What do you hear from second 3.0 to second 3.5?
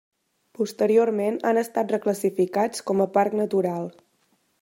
a Parc